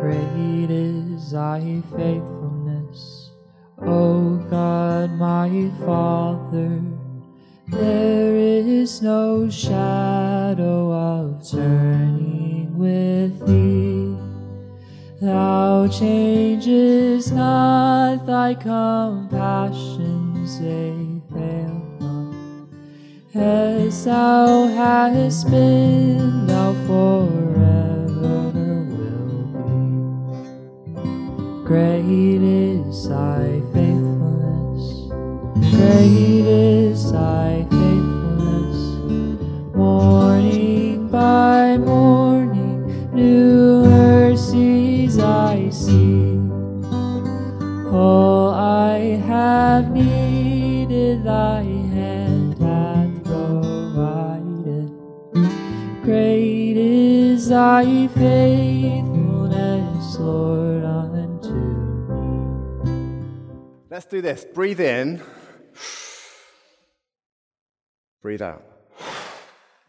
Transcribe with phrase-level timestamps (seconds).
[0.00, 3.32] Great is thy faithfulness,
[3.82, 6.80] O God my Father.
[7.68, 14.16] There is no shadow of turning with thee.
[15.20, 19.38] Thou changes not thy compassions,
[20.60, 22.34] they fail not.
[23.34, 27.49] As thou hast been, thou forever
[31.70, 35.06] Great is thy faithfulness,
[35.70, 37.64] great is thy
[64.00, 64.46] Let's do this.
[64.46, 65.20] Breathe in.
[68.22, 68.64] Breathe out.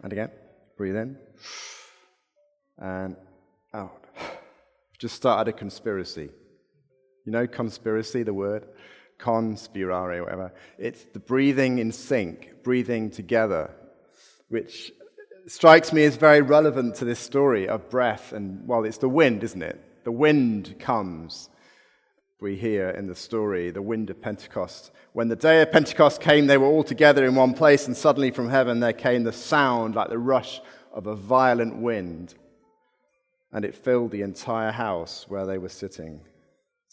[0.03, 0.31] And again.
[0.75, 1.17] Breathe in.
[2.77, 3.15] And
[3.73, 4.03] out.
[4.99, 6.29] Just started a conspiracy.
[7.23, 8.67] You know, conspiracy, the word?
[9.17, 10.51] Conspirare, whatever.
[10.77, 13.71] It's the breathing in sync, breathing together,
[14.49, 14.91] which
[15.47, 18.33] strikes me as very relevant to this story of breath.
[18.33, 20.03] And, well, it's the wind, isn't it?
[20.03, 21.47] The wind comes
[22.42, 24.92] we hear in the story, the wind of Pentecost.
[25.14, 28.31] When the day of Pentecost came, they were all together in one place, and suddenly
[28.31, 30.59] from heaven there came the sound like the rush
[30.92, 32.34] of a violent wind,
[33.52, 36.22] and it filled the entire house where they were sitting.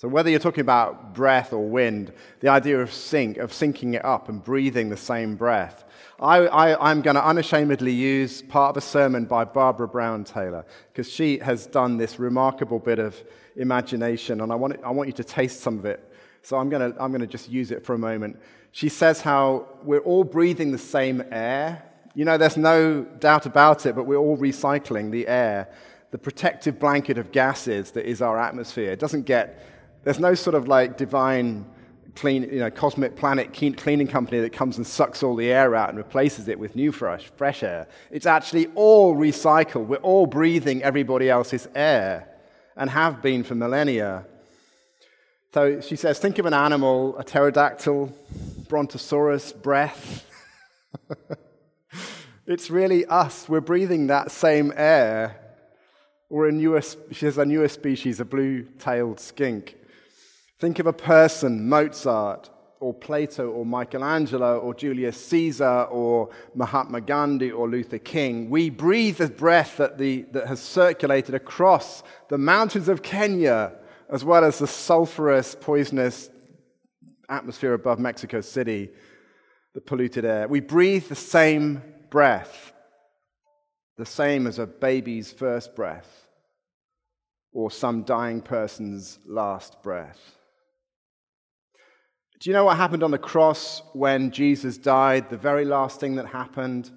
[0.01, 4.05] So, whether you're talking about breath or wind, the idea of sync, of syncing it
[4.05, 5.83] up and breathing the same breath,
[6.21, 11.11] I, am going to unashamedly use part of a sermon by Barbara Brown Taylor, because
[11.11, 13.21] she has done this remarkable bit of
[13.57, 16.15] imagination, and I want, it, I want you to taste some of it.
[16.43, 18.39] So, I'm going to I'm going to just use it for a moment.
[18.71, 21.83] She says how we're all breathing the same air.
[22.15, 25.67] You know, there's no doubt about it, but we're all recycling the air,
[26.13, 28.93] the protective blanket of gases that is our atmosphere.
[28.93, 29.61] It doesn't get
[30.09, 31.67] there's no sort of like divine,
[32.17, 35.91] clean, you know, cosmic planet cleaning company that comes and sucks all the air out
[35.91, 37.87] and replaces it with new fresh, fresh air.
[38.11, 39.87] It's actually all recycled.
[39.87, 42.27] We're all breathing everybody else's air
[42.75, 44.25] and have been for millennia.
[45.53, 48.11] So she says, think of an animal, a pterodactyl,
[48.67, 50.25] brontosaurus breath.
[52.47, 53.47] it's really us.
[53.47, 55.37] We're breathing that same air.
[56.31, 59.75] Or a newer, she says, a newer species, a blue tailed skink.
[60.59, 67.53] Think of a person, Mozart, or Plato, or Michelangelo, or Julius Caesar, or Mahatma Gandhi,
[67.53, 68.51] or Luther King.
[68.51, 73.73] We breathe the breath that, the, that has circulated across the mountains of Kenya,
[74.09, 76.29] as well as the sulfurous, poisonous
[77.29, 78.91] atmosphere above Mexico City,
[79.75, 80.49] the polluted air.
[80.49, 82.73] We breathe the same breath,
[83.97, 86.27] the same as a baby's first breath,
[87.53, 90.38] or some dying person's last breath.
[92.41, 95.29] Do you know what happened on the cross when Jesus died?
[95.29, 96.89] The very last thing that happened?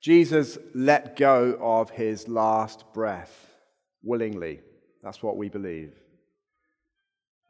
[0.00, 3.50] Jesus let go of his last breath
[4.04, 4.60] willingly.
[5.02, 5.94] That's what we believe.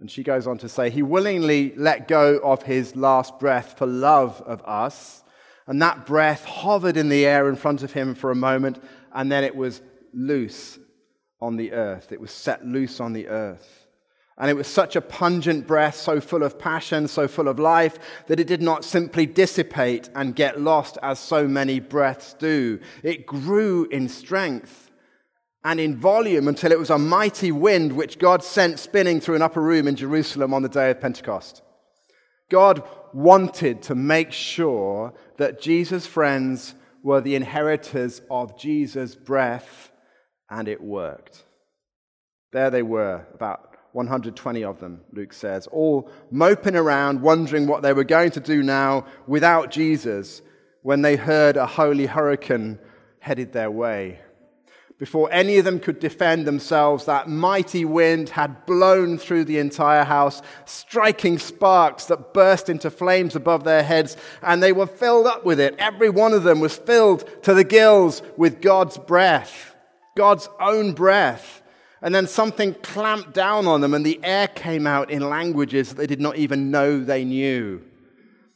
[0.01, 3.87] And she goes on to say, He willingly let go of his last breath for
[3.87, 5.23] love of us.
[5.67, 9.31] And that breath hovered in the air in front of him for a moment, and
[9.31, 9.83] then it was
[10.15, 10.79] loose
[11.43, 12.11] on the earth.
[12.11, 13.88] It was set loose on the earth.
[14.39, 17.99] And it was such a pungent breath, so full of passion, so full of life,
[18.29, 22.79] that it did not simply dissipate and get lost as so many breaths do.
[23.03, 24.91] It grew in strength
[25.65, 29.43] and in volume until it was a mighty wind which God sent spinning through an
[29.43, 31.63] upper room in Jerusalem on the day of Pentecost.
[32.49, 32.83] God
[33.13, 39.91] wanted to make sure that Jesus' friends were the inheritors of Jesus' breath,
[40.49, 41.45] and it worked.
[42.53, 47.93] There they were, about 120 of them, Luke says, all moping around, wondering what they
[47.93, 50.43] were going to do now without Jesus
[50.83, 52.79] when they heard a holy hurricane
[53.21, 54.21] headed their way.
[54.99, 60.03] Before any of them could defend themselves, that mighty wind had blown through the entire
[60.03, 65.45] house, striking sparks that burst into flames above their heads, and they were filled up
[65.45, 65.77] with it.
[65.79, 69.77] Every one of them was filled to the gills with God's breath,
[70.17, 71.58] God's own breath.
[72.01, 76.07] And then something clamped down on them, and the air came out in languages they
[76.07, 77.83] did not even know they knew.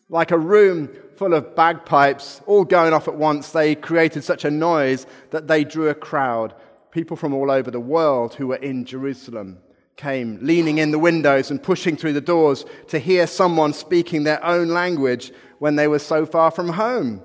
[0.09, 4.51] Like a room full of bagpipes, all going off at once, they created such a
[4.51, 6.55] noise that they drew a crowd.
[6.91, 9.59] People from all over the world who were in Jerusalem
[9.97, 14.45] came, leaning in the windows and pushing through the doors to hear someone speaking their
[14.45, 17.23] own language when they were so far from home.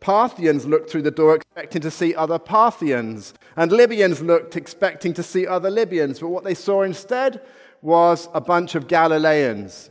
[0.00, 5.22] Parthians looked through the door expecting to see other Parthians, and Libyans looked expecting to
[5.22, 7.40] see other Libyans, but what they saw instead
[7.82, 9.90] was a bunch of Galileans,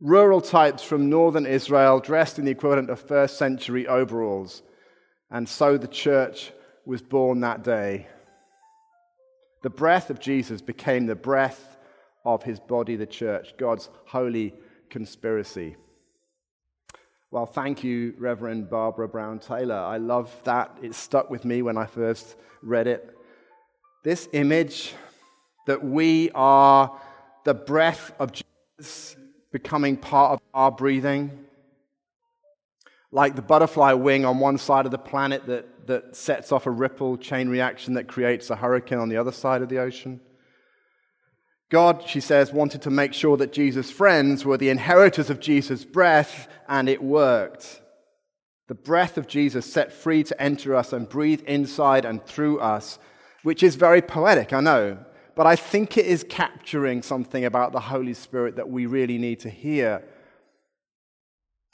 [0.00, 4.62] rural types from northern Israel dressed in the equivalent of first century overalls.
[5.30, 6.52] And so the church
[6.84, 8.08] was born that day.
[9.62, 11.76] The breath of Jesus became the breath
[12.24, 14.54] of his body, the church, God's holy
[14.88, 15.76] conspiracy.
[17.32, 19.76] Well, thank you, Reverend Barbara Brown Taylor.
[19.76, 20.76] I love that.
[20.82, 23.16] It stuck with me when I first read it.
[24.02, 24.94] This image
[25.68, 26.98] that we are
[27.44, 29.14] the breath of Jesus
[29.52, 31.44] becoming part of our breathing,
[33.12, 36.70] like the butterfly wing on one side of the planet that, that sets off a
[36.70, 40.20] ripple chain reaction that creates a hurricane on the other side of the ocean.
[41.70, 45.84] God, she says, wanted to make sure that Jesus' friends were the inheritors of Jesus'
[45.84, 47.80] breath, and it worked.
[48.66, 52.98] The breath of Jesus set free to enter us and breathe inside and through us,
[53.44, 54.98] which is very poetic, I know,
[55.36, 59.38] but I think it is capturing something about the Holy Spirit that we really need
[59.40, 60.02] to hear.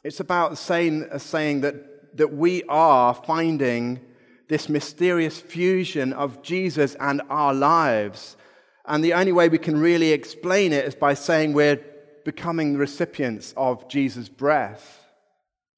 [0.05, 4.01] It's about saying, uh, saying that, that we are finding
[4.49, 8.37] this mysterious fusion of Jesus and our lives
[8.87, 11.81] and the only way we can really explain it is by saying we're
[12.25, 15.05] becoming the recipients of Jesus' breath,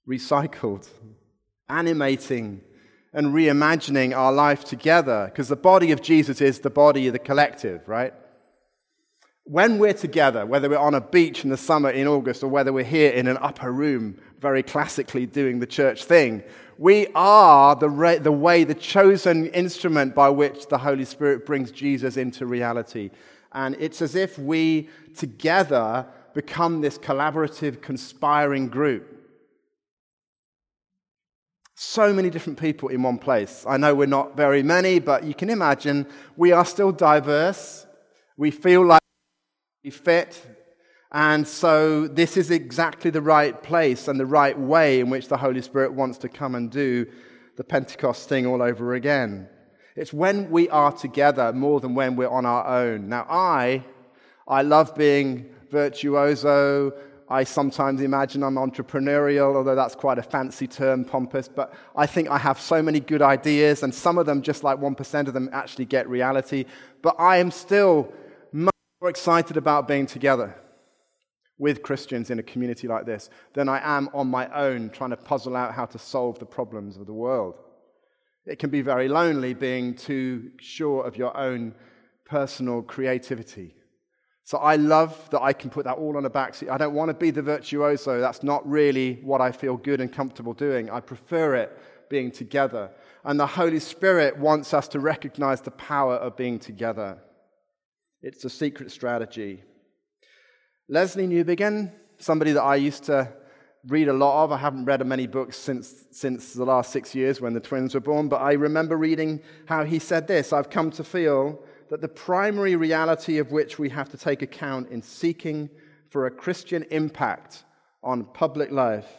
[0.08, 0.88] recycled,
[1.68, 2.62] animating,
[3.12, 5.26] and reimagining our life together.
[5.26, 8.12] Because the body of Jesus is the body of the collective, right?
[9.44, 12.72] When we're together, whether we're on a beach in the summer in August or whether
[12.72, 16.42] we're here in an upper room, very classically doing the church thing,
[16.78, 21.72] we are the, re- the way, the chosen instrument by which the Holy Spirit brings
[21.72, 23.10] Jesus into reality.
[23.52, 29.16] And it's as if we together become this collaborative, conspiring group.
[31.74, 33.64] So many different people in one place.
[33.68, 37.86] I know we're not very many, but you can imagine we are still diverse.
[38.36, 39.02] We feel like
[39.82, 40.57] we fit,
[41.10, 45.38] and so, this is exactly the right place and the right way in which the
[45.38, 47.06] Holy Spirit wants to come and do
[47.56, 49.48] the Pentecost thing all over again.
[49.96, 53.08] It's when we are together more than when we're on our own.
[53.08, 53.84] Now, I,
[54.46, 56.92] I love being virtuoso.
[57.30, 61.48] I sometimes imagine I'm entrepreneurial, although that's quite a fancy term, pompous.
[61.48, 64.78] But I think I have so many good ideas, and some of them, just like
[64.78, 66.66] 1% of them, actually get reality.
[67.00, 68.12] But I am still
[68.52, 70.54] much more excited about being together
[71.58, 75.16] with Christians in a community like this than I am on my own trying to
[75.16, 77.54] puzzle out how to solve the problems of the world.
[78.46, 81.74] It can be very lonely being too sure of your own
[82.24, 83.74] personal creativity.
[84.44, 86.70] So I love that I can put that all on a backseat.
[86.70, 88.18] I don't want to be the virtuoso.
[88.20, 90.88] That's not really what I feel good and comfortable doing.
[90.88, 91.78] I prefer it
[92.08, 92.90] being together.
[93.24, 97.18] And the Holy Spirit wants us to recognize the power of being together.
[98.22, 99.62] It's a secret strategy.
[100.90, 103.30] Lesslie Newbigin, somebody that I used to
[103.86, 104.52] read a lot of.
[104.52, 108.00] I haven't read many books since, since the last six years when the twins were
[108.00, 112.08] born, but I remember reading how he said this I've come to feel that the
[112.08, 115.68] primary reality of which we have to take account in seeking
[116.10, 117.64] for a Christian impact
[118.02, 119.10] on public life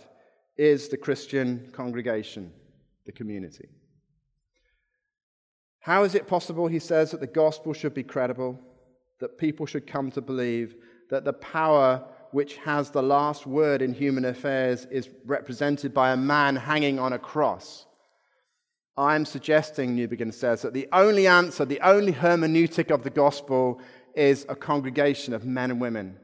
[0.58, 2.52] is the Christian congregation,
[3.06, 3.70] the community.
[5.82, 8.60] How is it possible, he says, that the gospel should be credible,
[9.20, 10.76] that people should come to believe
[11.10, 16.18] that the power which has the last word in human affairs is represented by a
[16.18, 17.86] man hanging on a cross.
[18.96, 23.82] I'm suggesting, Newbigin says, that the only answer, the only hermeneutic of the gospel
[24.14, 26.18] is a congregation of men and women,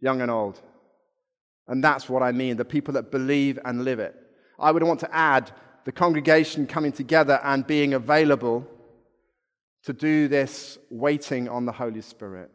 [0.00, 0.60] young and old.
[1.68, 4.14] And that's what I mean the people that believe and live it.
[4.58, 5.52] I would want to add
[5.84, 8.66] the congregation coming together and being available
[9.84, 12.50] to do this waiting on the Holy Spirit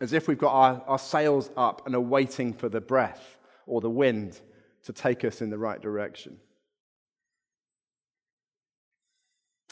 [0.00, 3.80] as if we've got our, our sails up and are waiting for the breath or
[3.80, 4.40] the wind
[4.84, 6.36] to take us in the right direction.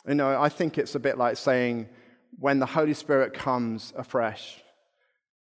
[0.09, 1.89] You know, I think it's a bit like saying
[2.39, 4.63] when the Holy Spirit comes afresh,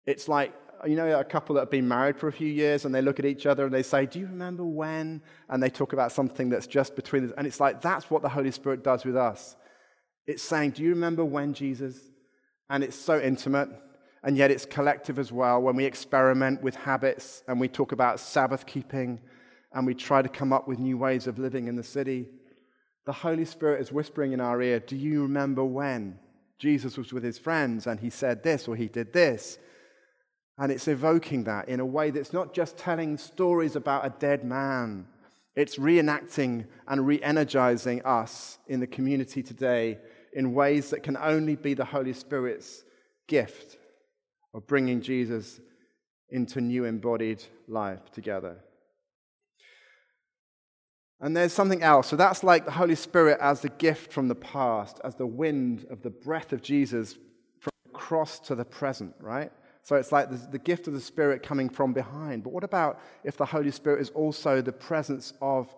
[0.05, 0.53] it's like,
[0.85, 3.19] you know, a couple that have been married for a few years and they look
[3.19, 5.21] at each other and they say, Do you remember when?
[5.49, 7.31] And they talk about something that's just between us.
[7.37, 9.55] And it's like, that's what the Holy Spirit does with us.
[10.27, 11.97] It's saying, Do you remember when, Jesus?
[12.69, 13.69] And it's so intimate
[14.23, 18.19] and yet it's collective as well when we experiment with habits and we talk about
[18.19, 19.19] Sabbath keeping
[19.73, 22.29] and we try to come up with new ways of living in the city.
[23.05, 26.19] The Holy Spirit is whispering in our ear, Do you remember when
[26.57, 29.57] Jesus was with his friends and he said this or he did this?
[30.57, 34.45] And it's evoking that in a way that's not just telling stories about a dead
[34.45, 35.07] man,
[35.55, 39.97] it's reenacting and re energizing us in the community today
[40.31, 42.83] in ways that can only be the Holy Spirit's
[43.27, 43.77] gift
[44.53, 45.59] of bringing Jesus
[46.29, 48.57] into new embodied life together.
[51.19, 52.09] And there's something else.
[52.09, 55.85] So that's like the Holy Spirit as the gift from the past, as the wind
[55.89, 57.13] of the breath of Jesus
[57.59, 59.51] from the cross to the present, right?
[59.83, 62.43] So it's like the, gift of the Spirit coming from behind.
[62.43, 65.73] But what about if the Holy Spirit is also the presence of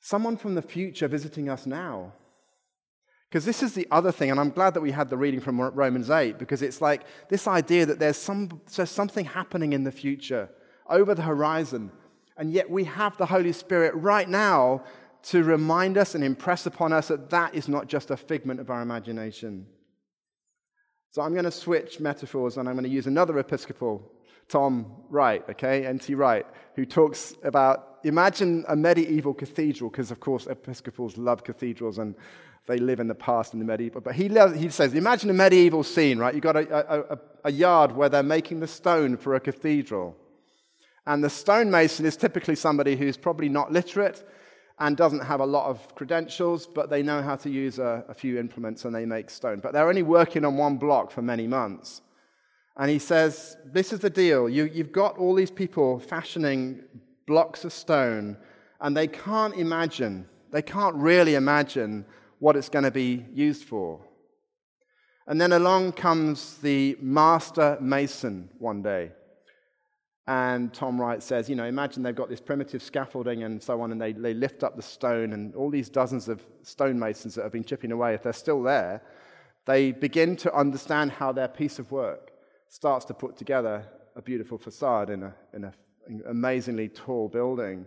[0.00, 2.12] someone from the future visiting us now?
[3.32, 5.58] Because this is the other thing, and I'm glad that we had the reading from
[5.58, 10.50] Romans 8, because it's like this idea that there's, some, something happening in the future,
[10.86, 11.90] over the horizon,
[12.36, 14.84] and yet we have the Holy Spirit right now
[15.22, 18.68] to remind us and impress upon us that that is not just a figment of
[18.68, 19.66] our imagination.
[21.10, 24.12] So I'm going to switch metaphors and I'm going to use another Episcopal,
[24.46, 26.16] Tom Wright, okay, N.T.
[26.16, 32.14] Wright, who talks about imagine a medieval cathedral, because of course Episcopals love cathedrals and
[32.66, 34.00] they live in the past in the medieval.
[34.00, 36.34] But he, he says, imagine a medieval scene, right?
[36.34, 40.16] You've got a, a, a yard where they're making the stone for a cathedral.
[41.06, 44.24] And the stonemason is typically somebody who's probably not literate
[44.78, 48.14] and doesn't have a lot of credentials, but they know how to use a, a,
[48.14, 49.60] few implements and they make stone.
[49.60, 52.00] But they're only working on one block for many months.
[52.76, 54.48] And he says, This is the deal.
[54.48, 56.82] You, you've got all these people fashioning
[57.26, 58.36] blocks of stone,
[58.80, 62.04] and they can't imagine, they can't really imagine
[62.42, 64.00] what it's going to be used for.
[65.28, 69.12] And then along comes the master mason one day.
[70.26, 73.92] And Tom Wright says, you know, imagine they've got this primitive scaffolding and so on,
[73.92, 77.52] and they, they lift up the stone, and all these dozens of stonemasons that have
[77.52, 79.02] been chipping away, if they're still there,
[79.64, 82.32] they begin to understand how their piece of work
[82.66, 87.86] starts to put together a beautiful facade in, a, in an amazingly tall building.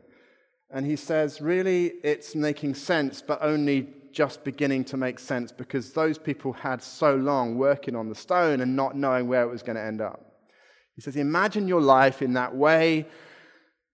[0.72, 5.92] And he says, really, it's making sense, but only just beginning to make sense because
[5.92, 9.62] those people had so long working on the stone and not knowing where it was
[9.62, 10.26] going to end up.
[10.96, 13.08] He says, Imagine your life in that way.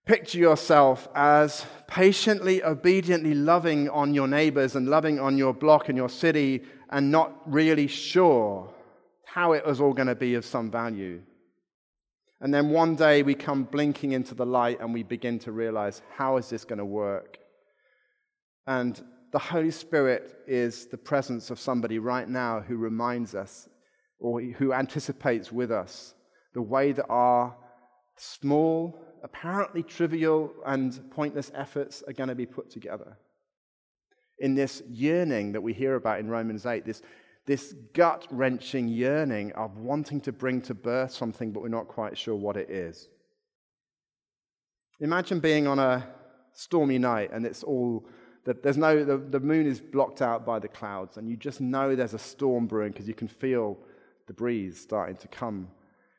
[0.06, 5.98] Picture yourself as patiently, obediently loving on your neighbors and loving on your block and
[5.98, 8.72] your city and not really sure
[9.24, 11.20] how it was all going to be of some value.
[12.40, 16.00] And then one day we come blinking into the light and we begin to realize,
[16.16, 17.38] how is this going to work?
[18.66, 19.00] And
[19.32, 23.68] the Holy Spirit is the presence of somebody right now who reminds us
[24.18, 26.14] or who anticipates with us
[26.52, 27.56] the way that our
[28.16, 33.16] small, apparently trivial, and pointless efforts are going to be put together.
[34.38, 37.00] In this yearning that we hear about in Romans 8, this,
[37.46, 42.18] this gut wrenching yearning of wanting to bring to birth something, but we're not quite
[42.18, 43.08] sure what it is.
[45.00, 46.06] Imagine being on a
[46.52, 48.06] stormy night and it's all
[48.44, 51.60] that there's no the, the moon is blocked out by the clouds and you just
[51.60, 53.78] know there's a storm brewing because you can feel
[54.26, 55.68] the breeze starting to come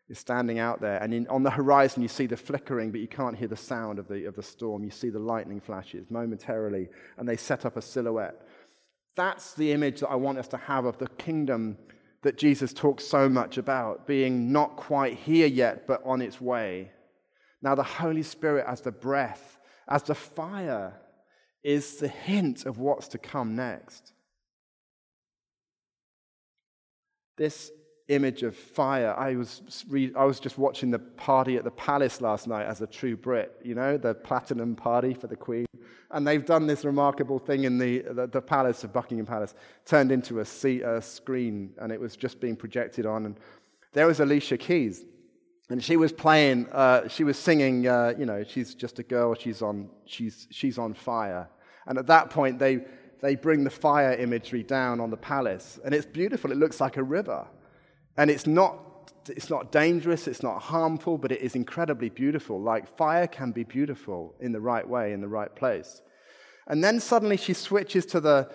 [0.09, 0.97] is standing out there.
[1.01, 3.99] And in, on the horizon, you see the flickering, but you can't hear the sound
[3.99, 4.83] of the, of the storm.
[4.83, 8.41] You see the lightning flashes momentarily, and they set up a silhouette.
[9.15, 11.77] That's the image that I want us to have of the kingdom
[12.21, 16.91] that Jesus talks so much about, being not quite here yet, but on its way.
[17.61, 20.93] Now, the Holy Spirit, as the breath, as the fire,
[21.63, 24.13] is the hint of what's to come next.
[27.37, 27.71] This
[28.09, 29.13] image of fire.
[29.17, 32.81] I was, re- I was just watching the party at the palace last night as
[32.81, 35.65] a true Brit, you know, the platinum party for the Queen.
[36.11, 39.55] And they've done this remarkable thing in the, the, the palace of Buckingham Palace,
[39.85, 43.25] turned into a, a screen, and it was just being projected on.
[43.25, 43.39] And
[43.93, 45.05] there was Alicia Keys.
[45.69, 49.33] And she was playing, uh, she was singing, uh, you know, she's just a girl,
[49.33, 51.47] she's on, she's, she's on fire.
[51.85, 52.85] And at that point, they,
[53.21, 55.79] they bring the fire imagery down on the palace.
[55.83, 57.45] And it's beautiful, it looks like a river.
[58.17, 62.61] And it's not, it's not dangerous, it's not harmful, but it is incredibly beautiful.
[62.61, 66.01] Like fire can be beautiful in the right way, in the right place.
[66.67, 68.49] And then suddenly she switches to the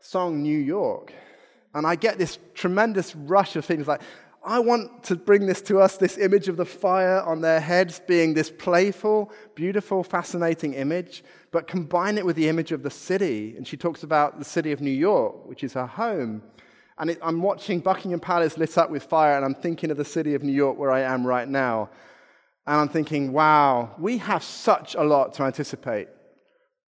[0.00, 1.12] song New York.
[1.74, 4.02] And I get this tremendous rush of things like,
[4.44, 8.02] I want to bring this to us this image of the fire on their heads
[8.06, 11.24] being this playful, beautiful, fascinating image,
[11.54, 13.54] but combine it with the image of the city.
[13.56, 16.42] And she talks about the city of New York, which is her home.
[16.98, 20.04] And it, I'm watching Buckingham Palace lit up with fire, and I'm thinking of the
[20.04, 21.90] city of New York where I am right now.
[22.66, 26.08] And I'm thinking, wow, we have such a lot to anticipate.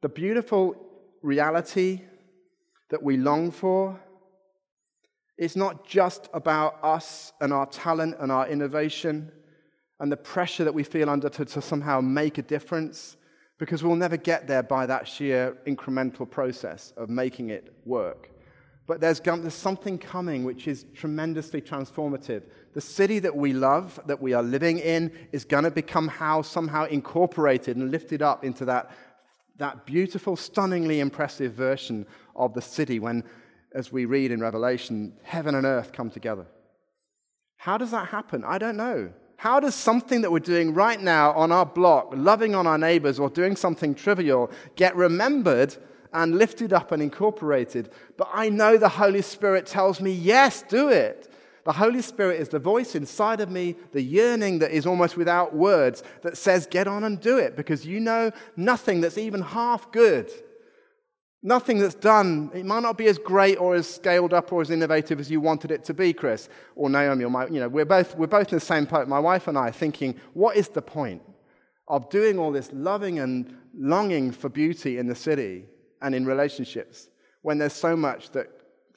[0.01, 0.75] The beautiful
[1.21, 2.01] reality
[2.89, 3.99] that we long for.
[5.37, 9.31] It's not just about us and our talent and our innovation
[9.99, 13.15] and the pressure that we feel under to, to somehow make a difference,
[13.57, 18.29] because we'll never get there by that sheer incremental process of making it work.
[18.87, 22.43] But there's, there's something coming which is tremendously transformative.
[22.73, 26.41] The city that we love, that we are living in, is going to become how
[26.41, 28.91] somehow incorporated and lifted up into that,
[29.57, 33.23] that beautiful, stunningly impressive version of the city when,
[33.73, 36.45] as we read in Revelation, heaven and earth come together.
[37.57, 38.43] How does that happen?
[38.43, 39.11] I don't know.
[39.37, 43.19] How does something that we're doing right now on our block, loving on our neighbors
[43.19, 45.75] or doing something trivial, get remembered
[46.13, 47.89] and lifted up and incorporated.
[48.17, 51.29] But I know the Holy Spirit tells me, yes, do it.
[51.65, 55.53] The Holy Spirit is the voice inside of me, the yearning that is almost without
[55.53, 59.91] words that says, get on and do it because you know nothing that's even half
[59.91, 60.31] good.
[61.45, 64.71] Nothing that's done, it might not be as great or as scaled up or as
[64.71, 67.85] innovative as you wanted it to be, Chris, or Naomi, or my, you know, we're
[67.85, 70.81] both, we're both in the same boat, my wife and I, thinking, what is the
[70.81, 71.21] point
[71.87, 75.65] of doing all this loving and longing for beauty in the city
[76.01, 77.09] and in relationships
[77.43, 78.47] when there's so much that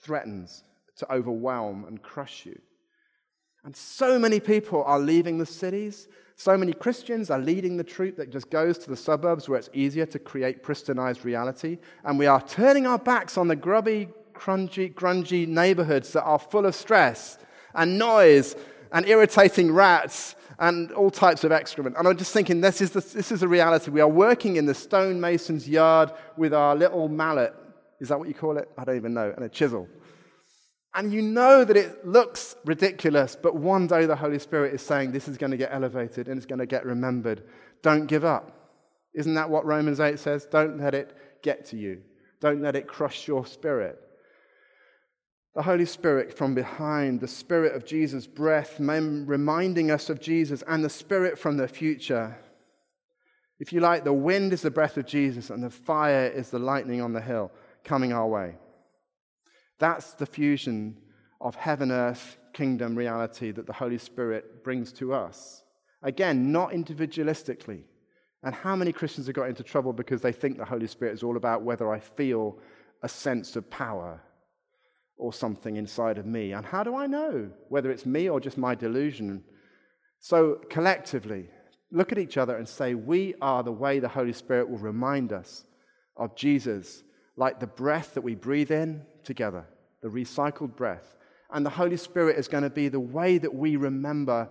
[0.01, 0.65] threatens
[0.97, 2.59] to overwhelm and crush you.
[3.63, 6.09] And so many people are leaving the cities.
[6.41, 9.69] So many Christians are leading the troop that just goes to the suburbs where it's
[9.73, 11.79] easier to create pristinized reality.
[12.05, 16.65] And we are turning our backs on the grubby, grungy, grungy neighborhoods that are full
[16.65, 17.39] of stress
[17.75, 18.55] and noise
[18.93, 21.97] and irritating rats and all types of excrement.
[21.99, 23.91] And I'm just thinking, this is, the, this is a reality.
[23.91, 27.53] We are working in the stonemason's yard with our little mallet.
[27.99, 28.71] Is that what you call it?
[28.79, 29.33] I don't even know.
[29.35, 29.89] And a chisel.
[30.99, 35.13] And you know that it looks ridiculous, but one day the Holy Spirit is saying
[35.13, 37.45] this is going to get elevated and it's going to get remembered.
[37.83, 38.75] Don't give up.
[39.15, 40.47] Isn't that what Romans 8 says?
[40.47, 42.03] Don't let it get to you,
[42.41, 43.97] don't let it crush your spirit.
[45.55, 50.85] The Holy Spirit from behind, the Spirit of Jesus' breath, reminding us of Jesus, and
[50.85, 52.37] the Spirit from the future.
[53.61, 56.59] If you like, the wind is the breath of Jesus, and the fire is the
[56.59, 57.53] lightning on the hill
[57.85, 58.57] coming our way.
[59.79, 60.97] That's the fusion
[61.41, 65.63] of heaven, earth, kingdom reality that the Holy Spirit brings to us.
[66.03, 67.83] Again, not individualistically.
[68.43, 71.23] And how many Christians have got into trouble because they think the Holy Spirit is
[71.23, 72.59] all about whether I feel
[73.03, 74.21] a sense of power
[75.17, 76.53] or something inside of me.
[76.53, 79.43] And how do I know whether it's me or just my delusion?
[80.21, 81.51] So, collectively,
[81.91, 85.33] look at each other and say, We are the way the Holy Spirit will remind
[85.33, 85.65] us
[86.17, 87.03] of Jesus,
[87.37, 89.65] like the breath that we breathe in together,
[90.03, 91.17] the recycled breath.
[91.51, 94.49] And the Holy Spirit is going to be the way that we remember,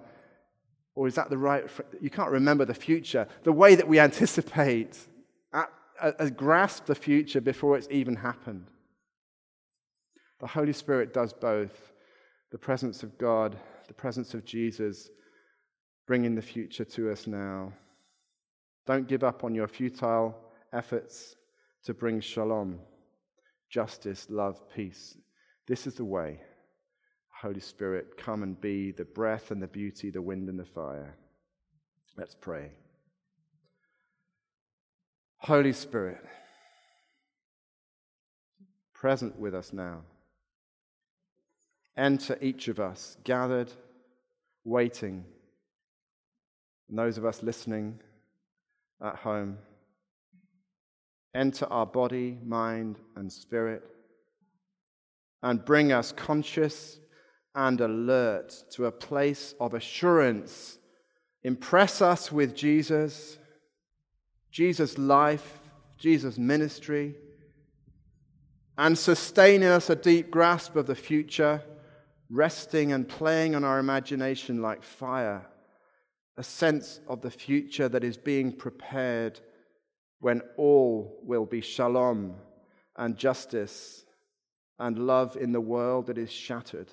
[0.95, 1.65] or is that the right?
[1.99, 3.27] You can't remember the future.
[3.43, 4.97] The way that we anticipate,
[5.51, 8.67] at, grasp the future before it's even happened.
[10.39, 11.91] The Holy Spirit does both
[12.51, 15.09] the presence of God, the presence of Jesus,
[16.05, 17.73] bringing the future to us now.
[18.85, 20.37] Don't give up on your futile
[20.71, 21.35] efforts
[21.83, 22.79] to bring shalom,
[23.69, 25.17] justice, love, peace.
[25.67, 26.41] This is the way.
[27.29, 31.15] Holy Spirit, come and be the breath and the beauty, the wind and the fire.
[32.17, 32.71] Let's pray.
[35.37, 36.23] Holy Spirit,
[38.93, 40.01] present with us now
[41.97, 43.71] enter each of us, gathered,
[44.63, 45.25] waiting,
[46.87, 47.99] and those of us listening
[49.01, 49.57] at home.
[51.35, 53.83] Enter our body, mind, and spirit,
[55.43, 56.99] and bring us conscious
[57.53, 60.77] and alert to a place of assurance.
[61.43, 63.37] Impress us with Jesus,
[64.51, 65.59] Jesus' life,
[65.97, 67.15] Jesus' ministry,
[68.77, 71.61] and sustain in us a deep grasp of the future
[72.29, 75.45] resting and playing on our imagination like fire,
[76.37, 79.39] a sense of the future that is being prepared
[80.19, 82.35] when all will be shalom
[82.95, 84.05] and justice
[84.79, 86.91] and love in the world that is shattered.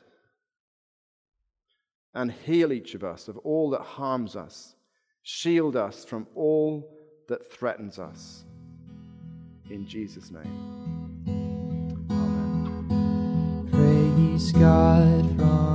[2.15, 4.77] And heal each of us of all that harms us,
[5.23, 6.97] shield us from all
[7.29, 8.45] that threatens us.
[9.71, 11.25] In Jesus' name.
[12.11, 12.45] Amen.
[14.35, 15.74] praise God from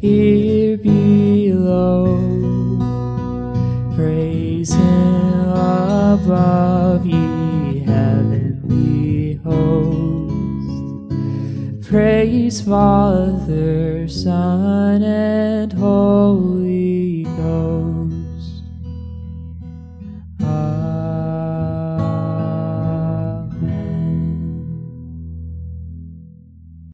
[0.00, 2.16] here below.
[3.94, 10.30] Praise Him above, ye heavenly hosts.
[11.86, 15.49] praise Father, Son, and